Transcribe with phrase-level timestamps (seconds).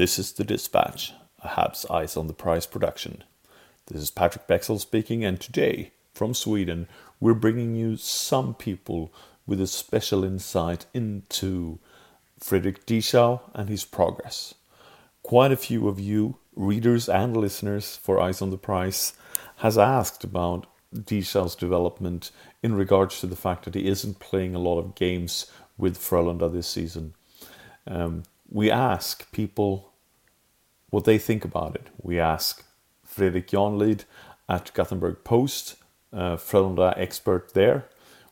[0.00, 1.12] This is the Dispatch,
[1.44, 3.22] a Habs Eyes on the Prize production.
[3.86, 6.88] This is Patrik Bexell speaking, and today, from Sweden,
[7.20, 9.12] we're bringing you some people
[9.46, 11.80] with a special insight into
[12.38, 14.54] Frederik Dichow and his progress.
[15.22, 19.12] Quite a few of you, readers and listeners for Eyes on the Prize,
[19.56, 22.30] has asked about Dichow's development
[22.62, 26.50] in regards to the fact that he isn't playing a lot of games with Frölunda
[26.50, 27.12] this season.
[27.86, 29.89] Um, we ask people
[30.90, 31.88] what they think about it.
[32.02, 32.64] We ask
[33.04, 34.04] Fredrik Janlind
[34.48, 35.76] at Gothenburg Post,
[36.12, 37.86] uh, Frölunda expert there.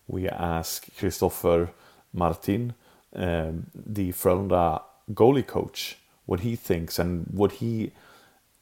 [0.07, 1.71] We ask Kristoffer
[2.13, 2.75] Martin,
[3.15, 4.83] um, the Frölunda
[5.13, 7.93] goalie coach, what he thinks and what he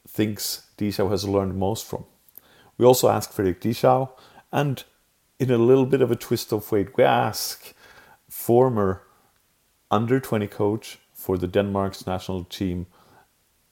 [0.07, 2.05] thinks Dichow has learned most from.
[2.77, 4.09] We also ask Frederik Dichow,
[4.51, 4.83] and
[5.39, 7.73] in a little bit of a twist of fate, we ask
[8.29, 9.01] former
[9.89, 12.85] under 20 coach for the Denmark's national team,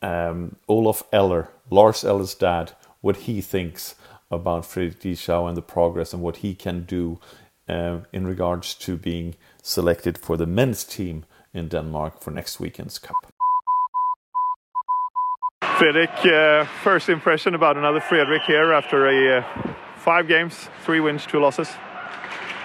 [0.06, 3.96] um, Olaf Eller, Lars Eller's dad, what he thinks
[4.30, 7.20] about Frederik Dichow and the progress and what he can do
[7.68, 13.00] uh, in regards to being selected for the men's team in Denmark for next weekend's
[13.00, 13.16] Cup.
[15.78, 21.26] Fredrik, uh, first impression about another Fredrik here after a uh, five games, three wins,
[21.26, 21.70] two losses.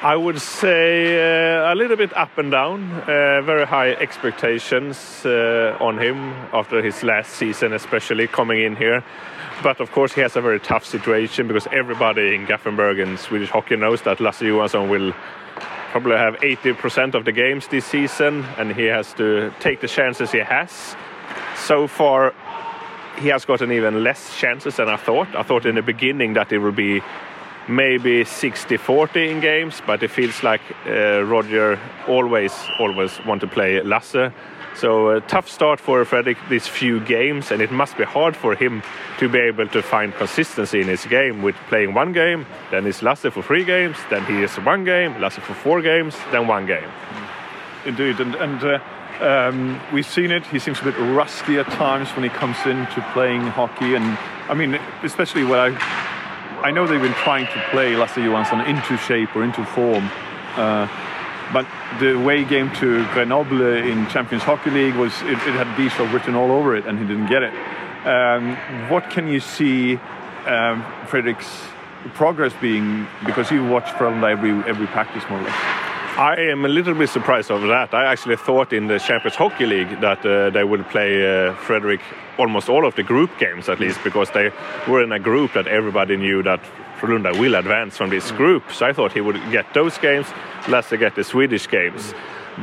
[0.03, 2.91] I would say uh, a little bit up and down.
[2.91, 6.17] Uh, very high expectations uh, on him
[6.55, 9.05] after his last season, especially coming in here.
[9.62, 13.51] But of course, he has a very tough situation because everybody in Gothenburg and Swedish
[13.51, 15.12] hockey knows that Lasse Johansson will
[15.91, 20.33] probably have 80% of the games this season, and he has to take the chances
[20.33, 20.97] he has.
[21.56, 22.33] So far,
[23.19, 25.28] he has gotten even less chances than I thought.
[25.37, 27.03] I thought in the beginning that it would be
[27.69, 33.83] maybe 60-40 in games, but it feels like uh, Roger always always want to play
[33.83, 34.33] Lasse.
[34.75, 38.55] So a tough start for Fredrik these few games, and it must be hard for
[38.55, 38.83] him
[39.19, 43.03] to be able to find consistency in his game with playing one game, then it's
[43.03, 46.66] Lasse for three games, then he is one game, Lasse for four games, then one
[46.66, 46.88] game.
[47.84, 48.78] Indeed, and, and uh,
[49.20, 50.47] um, we've seen it.
[50.47, 54.19] He seems a bit rusty at times when he comes into playing hockey, and
[54.49, 56.09] I mean, especially when I.
[56.62, 60.10] I know they've been trying to play Lasse Johansson into shape or into form,
[60.56, 60.88] uh,
[61.53, 61.66] but
[61.98, 66.12] the way he came to Grenoble in Champions Hockey League was it, it had Dichow
[66.12, 67.54] written all over it, and he didn't get it.
[68.06, 68.56] Um,
[68.91, 69.97] what can you see
[70.47, 71.49] um, Fredrik's
[72.15, 73.06] progress being?
[73.25, 75.80] Because you watch Frölunda every every practice more or less.
[76.20, 77.94] I am a little bit surprised over that.
[77.94, 82.03] I actually thought in the Champions Hockey League that uh, they would play uh, Fredrik
[82.36, 84.50] almost all of the group games at least because they
[84.86, 86.60] were in a group that everybody knew that
[86.98, 88.70] Frölunda will advance from this group.
[88.70, 90.26] So I thought he would get those games,
[90.69, 92.12] Lasse get the Swedish games.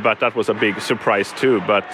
[0.03, 1.59] But that was a big surprise too.
[1.61, 1.85] But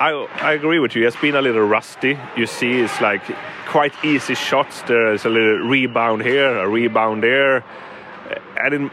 [0.00, 1.06] I, I agree with you.
[1.06, 2.18] It's been a little rusty.
[2.36, 3.22] You see, it's like
[3.68, 4.82] quite easy shots.
[4.82, 7.62] There's a little rebound here, a rebound there
[8.64, 8.90] and in,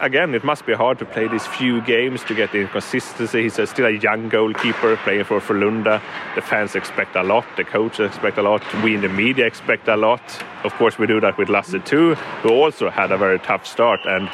[0.00, 3.42] again, it must be hard to play these few games to get the consistency.
[3.42, 6.00] He's still a young goalkeeper playing for Frölunda.
[6.34, 9.88] The fans expect a lot, the coaches expect a lot, we in the media expect
[9.88, 10.22] a lot.
[10.64, 14.00] Of course, we do that with Lasse too, who also had a very tough start.
[14.04, 14.28] And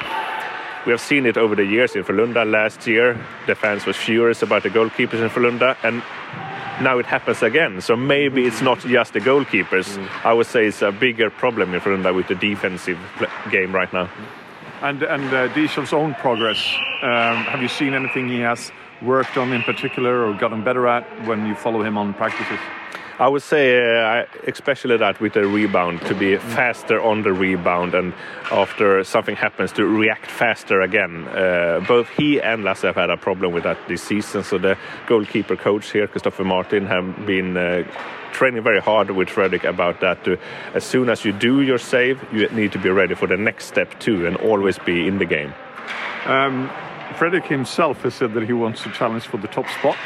[0.87, 2.45] we have seen it over the years in Frölunda.
[2.45, 6.03] Last year, the fans were furious about the goalkeepers in Frölunda, and
[6.83, 7.81] now it happens again.
[7.81, 9.97] So maybe it's not just the goalkeepers.
[9.97, 10.25] Mm.
[10.25, 12.99] I would say it's a bigger problem in Frölunda with the defensive
[13.51, 14.11] game right now.
[14.85, 15.49] And and uh,
[15.95, 16.59] own progress.
[17.01, 18.71] Um, have you seen anything he has
[19.05, 22.59] worked on in particular or gotten better at when you follow him on practices?
[23.17, 27.95] I would say, uh, especially that with the rebound, to be faster on the rebound
[27.95, 28.13] and
[28.51, 31.29] after something happens to react faster again.
[31.29, 34.43] Uh, both he and Lasse have had a problem with that this season.
[34.43, 34.77] So the
[35.07, 37.85] goalkeeper coach here, Kristoffer Martin, have been uh,
[38.33, 40.25] training very hard with Fredrik about that.
[40.25, 40.37] To,
[40.75, 43.67] as soon as you do your save, you need to be ready for the next
[43.67, 45.55] step too, and always be in the game.
[46.27, 46.69] Um,
[47.17, 49.97] Fredrik himself has said that he wants to challenge for the top spot.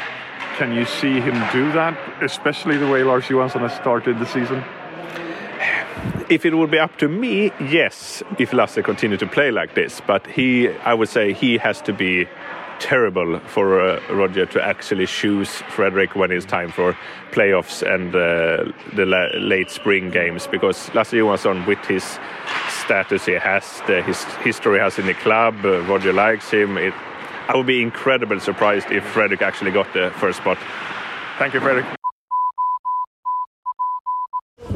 [0.57, 4.63] Can you see him do that, especially the way Lars Johansson has started the season?
[6.29, 10.01] If it would be up to me, yes, if Lasse continue to play like this.
[10.05, 12.27] But he, I would say he has to be
[12.79, 16.97] terrible for uh, Roger to actually choose Frederik when it's time for
[17.31, 22.17] playoffs and uh, the la late spring games because Lasse Johansson, with his
[22.89, 26.75] status he has, the, his history has in the club, uh, Roger likes him.
[26.75, 26.91] It,
[27.47, 30.57] I would be incredibly surprised if Fredrik actually got the first spot.
[31.37, 31.85] Thank you, Fredrik.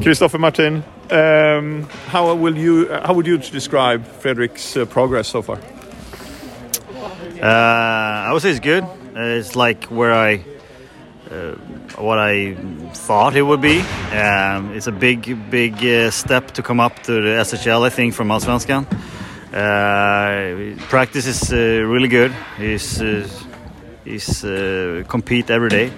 [0.04, 5.58] Kristoffer Martin, um, how will you how would you describe Fredrik's uh, progress so far?
[7.42, 8.84] Uh, I would say it's good.
[8.84, 10.53] Uh, it's like where I uh,
[11.96, 12.54] what I
[12.92, 13.80] thought it would be.
[14.12, 18.14] Um, it's a big, big uh, step to come up to the SHL, I think,
[18.14, 18.86] from Allsvenskan.
[19.52, 22.32] Uh, practice is uh, really good.
[22.58, 23.28] He's uh,
[24.04, 25.92] he's uh, compete every day.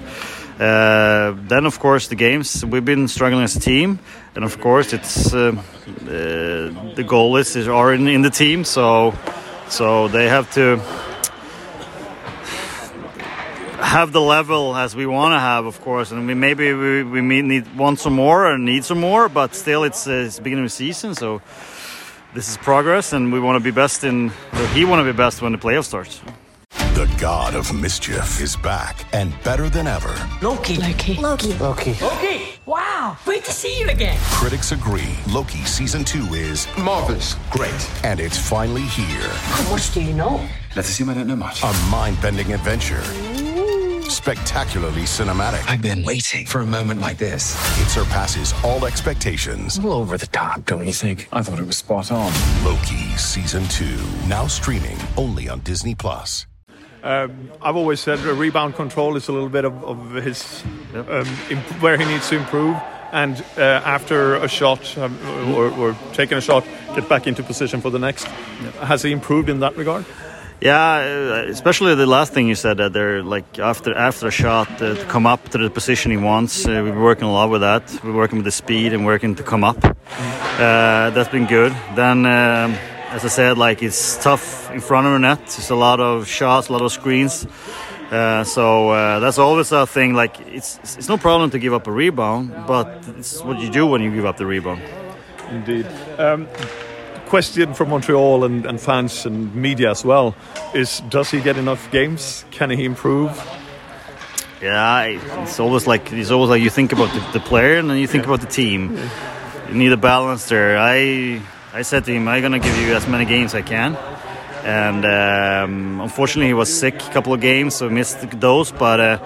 [0.59, 2.65] then, of course, the games.
[2.65, 3.99] We've been struggling as a team,
[4.35, 9.15] and of course, it's the goal is are in, in the team, so
[9.69, 10.79] so they have to
[13.97, 17.23] have the level as we want to have, of course, and we maybe we, we
[17.23, 20.65] need want some more or need some more, but still it's, uh, it's the beginning
[20.65, 21.41] of the season, so
[22.35, 24.31] this is progress, and we want to be best in.
[24.75, 26.21] he want to be best when the playoff starts.
[26.93, 30.15] The god of mischief is back and better than ever.
[30.43, 30.77] Loki.
[30.77, 31.15] Loki.
[31.15, 31.55] Loki.
[31.55, 31.95] Loki.
[32.03, 32.37] Loki.
[32.67, 33.17] Wow.
[33.25, 34.19] Great to see you again.
[34.41, 37.37] Critics agree Loki season two is marvelous.
[37.51, 37.83] Great.
[38.05, 39.31] And it's finally here.
[39.57, 40.47] How much do you know?
[40.75, 41.63] Let's assume I don't know much.
[41.63, 43.03] A mind bending adventure
[44.11, 45.69] spectacularly cinematic.
[45.69, 47.55] I've been waiting for a moment like this.
[47.81, 49.79] It surpasses all expectations.
[49.79, 51.29] A little over the top, don't you think?
[51.33, 52.33] I thought it was spot on.
[52.65, 53.99] Loki season two,
[54.29, 56.47] now streaming only on Disney Plus.
[57.03, 61.09] Um, I've always said rebound control is a little bit of, of his yep.
[61.09, 62.77] um, imp- where he needs to improve.
[63.13, 65.17] And uh, after a shot um,
[65.55, 66.65] or, or, taking a shot,
[66.97, 68.25] get back into position for the next.
[68.25, 68.75] Yep.
[68.75, 70.05] Has he improved in that regard?
[70.61, 74.71] Yeah, uh, especially the last thing you said that they're like after after a shot
[74.81, 76.67] uh, to come up to the position he wants.
[76.67, 77.83] Uh, we're working a lot with that.
[78.03, 79.85] We're working with the speed and working to come up.
[79.85, 81.73] Uh, that's been good.
[81.95, 82.73] Then, um,
[83.11, 85.41] as I said, like it's tough in front of the net.
[85.43, 87.47] It's a lot of shots, a lot of screens.
[88.11, 90.15] Uh, so uh, that's always a thing.
[90.15, 93.87] Like it's it's no problem to give up a rebound, but it's what you do
[93.87, 94.81] when you give up the rebound.
[95.51, 95.87] Indeed.
[96.19, 96.49] Um,
[97.27, 100.35] question from Montreal and, and fans and media as well
[100.75, 102.45] is does he get enough games?
[102.51, 103.31] Can he improve?
[104.63, 105.05] Yeah,
[105.43, 108.07] it's always like it's always like you think about the, the player and then you
[108.07, 108.31] think yeah.
[108.31, 108.99] about the team.
[109.69, 110.79] You need a balance there.
[110.79, 111.43] I
[111.75, 113.97] I said to him, I'm gonna give you as many games as I can.
[114.65, 118.73] And um, unfortunately, he was sick a couple of games, so missed those.
[118.73, 119.19] But uh,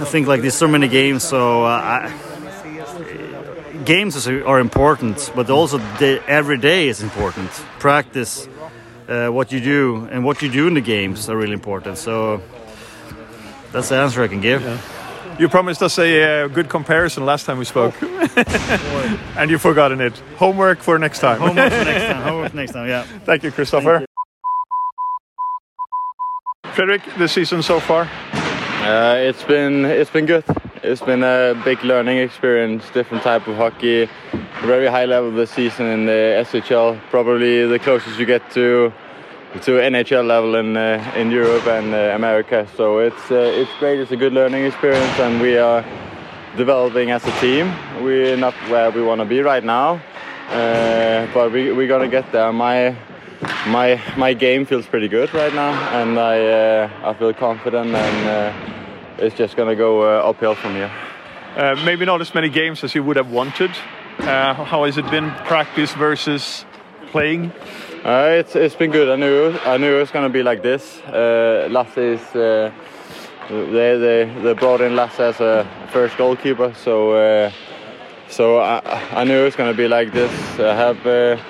[0.00, 2.27] I think like there's so many games, so uh, I,
[3.88, 7.50] games are important, but also the, every day is important.
[7.78, 8.46] Practice,
[9.08, 11.96] uh, what you do, and what you do in the games are really important.
[11.96, 12.42] So
[13.72, 14.62] that's the answer I can give.
[14.62, 14.78] Yeah.
[15.38, 16.10] You promised us a
[16.44, 17.94] uh, good comparison last time we spoke,
[19.36, 20.18] and you've forgotten it.
[20.36, 21.40] Homework for next time.
[21.40, 22.22] Homework for next time.
[22.28, 22.88] Homework next time.
[22.88, 23.04] Yeah.
[23.24, 24.04] Thank you, Kristoffer.
[26.74, 28.02] Frederik, the season so far?
[28.82, 30.44] Uh, it's been it's been good.
[30.82, 34.08] It's been a big learning experience, different type of hockey,
[34.62, 38.92] very high level this season in the SHL, probably the closest you get to
[39.62, 42.66] to NHL level in uh, in Europe and uh, America.
[42.76, 43.98] So it's uh, it's great.
[43.98, 45.84] It's a good learning experience, and we are
[46.56, 47.72] developing as a team.
[48.00, 50.00] We're not where we want to be right now,
[50.50, 52.52] uh, but we we're gonna get there.
[52.52, 52.94] My
[53.66, 58.28] my my game feels pretty good right now, and I uh, I feel confident and
[58.28, 58.77] uh,
[59.18, 60.92] it's just going to go uh, uphill from here.
[61.56, 63.70] Uh, maybe not as many games as you would have wanted.
[64.18, 66.64] Uh, how has it been practice versus
[67.10, 67.52] playing?
[68.04, 69.08] Uh, it's it's been good.
[69.08, 71.00] I knew I knew it was going to be like this.
[71.00, 72.72] Uh, Lasse is uh,
[73.48, 77.50] they they they brought in Lasse as a first goalkeeper, so
[78.28, 78.80] so I,
[79.12, 80.32] I knew it was going to be like this.
[80.60, 81.40] I have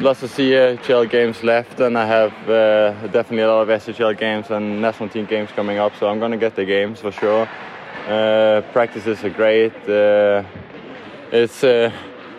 [0.00, 4.50] lots of CHL games left, and I have uh, definitely a lot of SHL games
[4.50, 5.92] and national team games coming up.
[5.96, 7.48] So I'm going to get the games for sure.
[8.06, 9.74] Uh, practices are great.
[9.88, 10.44] Uh,
[11.32, 11.92] it's uh,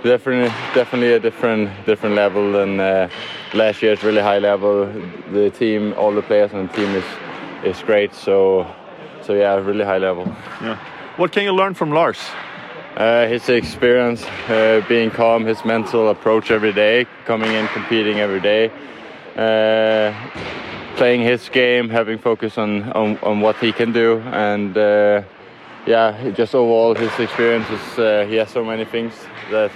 [0.04, 3.10] definitely definitely a different different level than uh,
[3.54, 3.94] last year.
[3.94, 4.86] It's really high level.
[5.32, 7.06] The team, all the players on the team is
[7.64, 8.16] is great.
[8.16, 8.66] So
[9.22, 10.26] so yeah, really high level.
[10.62, 10.78] Yeah.
[11.18, 12.20] What can you learn from Lars?
[13.00, 18.42] Uh, his experience, uh, being calm, his mental approach every day, coming in, competing every
[18.42, 18.70] day,
[19.38, 20.14] uh,
[20.98, 25.22] playing his game, having focus on, on, on what he can do, and uh,
[25.88, 27.80] yeah, just overall his experiences.
[27.98, 29.14] Uh, he has so many things
[29.50, 29.72] that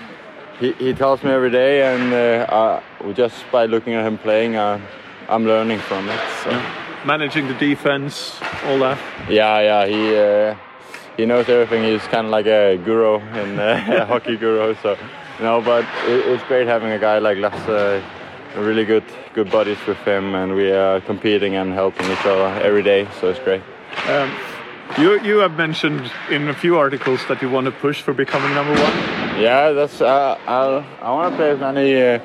[0.60, 2.82] he, he tells me every day, and uh,
[3.14, 6.20] just by looking at him playing, I'm learning from it.
[6.44, 6.62] So.
[7.06, 8.98] Managing the defense, all that.
[9.30, 10.56] Yeah, yeah, he
[11.18, 11.84] he knows everything.
[11.84, 14.76] He's kind of like a guru in uh, a hockey guru.
[14.82, 14.98] So,
[15.38, 17.70] you know, but it, it's great having a guy like Lasse.
[17.70, 18.02] Uh,
[18.56, 19.04] really good,
[19.34, 23.08] good buddies with him, and we are competing and helping each other every day.
[23.20, 23.62] So it's great.
[24.08, 24.32] Um,
[24.98, 28.54] you you have mentioned in a few articles that you want to push for becoming
[28.54, 28.94] number one.
[29.42, 32.20] Yeah, that's uh, i I want to play as many uh,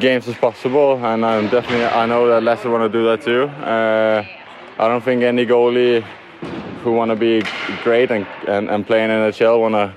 [0.00, 3.42] games as possible, and I'm definitely I know that Lasse want to do that too.
[3.44, 4.24] Uh,
[4.78, 6.04] I don't think any goalie
[6.82, 7.42] who want to be
[7.82, 9.94] great and, and, and play in NHL, want to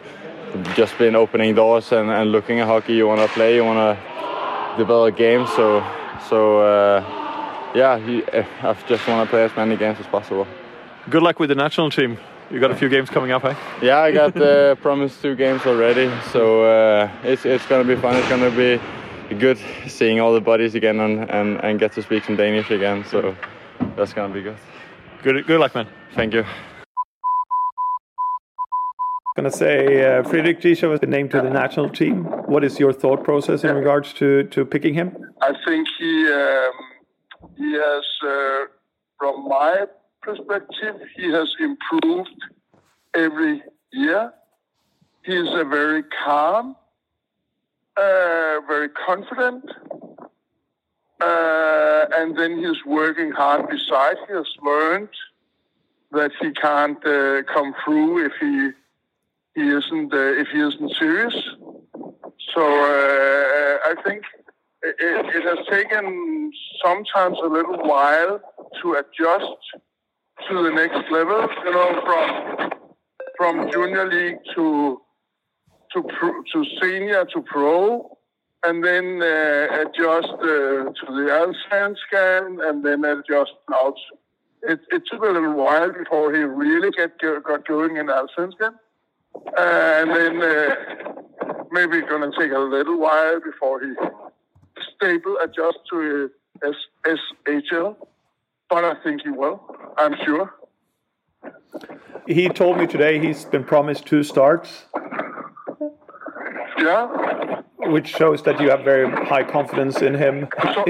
[0.76, 2.94] just been opening doors and, and looking at hockey.
[2.94, 5.50] You want to play, you want to develop games.
[5.50, 5.84] So,
[6.30, 7.02] so uh,
[7.76, 10.48] yeah, I just want to play as many games as possible.
[11.10, 12.18] Good luck with the national team.
[12.52, 13.56] You got a few games coming up, eh?
[13.82, 18.16] Yeah, I got uh, promised two games already, so uh, it's it's gonna be fun.
[18.16, 18.80] It's gonna be
[19.36, 23.04] good seeing all the buddies again and, and, and get to speak some Danish again.
[23.06, 23.36] So
[23.96, 24.58] that's gonna be good.
[25.24, 25.88] Good good luck, man.
[26.14, 26.46] Thank you.
[29.36, 32.24] Gonna say uh, Gisha has been named to the national team.
[32.48, 35.12] What is your thought process in regards to, to picking him?
[35.42, 36.72] I think he um,
[37.58, 38.66] he has, uh,
[39.20, 39.88] from my
[40.22, 42.30] perspective, he has improved
[43.14, 43.62] every
[43.92, 44.34] year.
[45.24, 46.78] He is a very calm,
[47.98, 49.66] uh, very confident,
[51.20, 54.16] uh, and then he's working hard beside.
[54.30, 55.10] He has learned
[56.12, 58.72] that he can't uh, come through if he
[59.56, 61.36] he isn't uh, if he isn't serious.
[62.54, 64.24] So uh, I think
[64.84, 66.52] it, it has taken
[66.84, 68.40] sometimes a little while
[68.82, 69.62] to adjust
[70.48, 71.48] to the next level.
[71.64, 72.72] You know, from
[73.38, 75.02] from junior league to
[75.94, 78.18] to pro, to senior to pro,
[78.64, 83.96] and then uh, adjust uh, to the Allsvenskan, and then adjust out.
[84.68, 88.74] It, it took a little while before he really get got going in Allsvenskan,
[89.58, 90.76] and then uh,
[91.72, 93.94] maybe it's gonna take a little while before he
[94.96, 96.30] stable adjust to
[96.64, 97.96] uh, S- SHL.
[98.70, 99.62] But I think he will.
[99.98, 100.54] I'm sure.
[102.28, 104.86] He told me today he's been promised two starts.
[106.80, 107.62] Yeah.
[107.78, 110.48] Which shows that you have very high confidence in him.
[110.74, 110.86] So,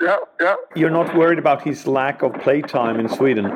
[0.00, 0.54] yeah, yeah.
[0.74, 3.46] You're not worried about his lack of play time in Sweden.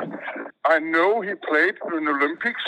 [0.65, 2.63] I know he played in the Olympics.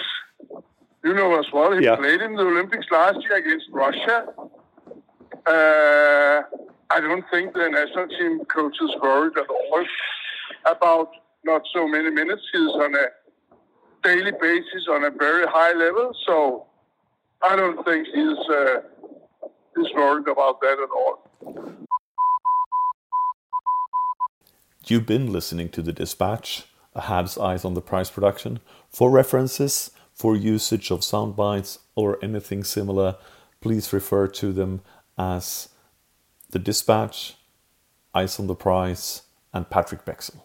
[1.06, 1.72] You know as well.
[1.72, 1.96] He Yeah.
[1.98, 4.18] played in the Olympics last year against Russia.
[5.46, 6.42] Uh,
[6.90, 9.86] I don't think the national team coach is worried at all
[10.66, 11.12] about
[11.44, 12.42] not so many minutes.
[12.52, 13.08] He's on a
[14.04, 16.66] daily basis on a very high level, so
[17.44, 18.82] I don't think he's uh,
[19.76, 21.16] he's worried about that at all.
[24.88, 28.60] You've been listening to The Dispatch, a Habs Eyes on the Prize production.
[28.90, 33.18] For references, for usage of sound bites, or anything similar,
[33.62, 34.82] please refer to them
[35.18, 35.70] as
[36.52, 37.36] The Dispatch,
[38.14, 40.42] Eyes on the Prize, and Patrik Bexell.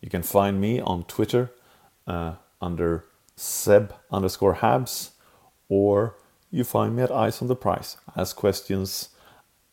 [0.00, 1.50] You can find me on Twitter
[2.06, 3.04] uh, under
[3.36, 5.10] Seb underscore Habs,
[5.68, 6.16] or
[6.50, 7.96] you find me at Eyes on the Prize.
[8.16, 9.08] Ask questions,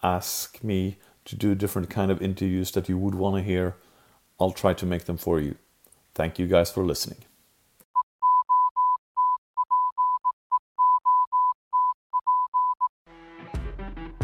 [0.01, 3.75] ask me to do different kind of interviews that you would want to hear.
[4.39, 5.55] I'll try to make them for you.
[6.15, 7.30] Thank you guys for listening.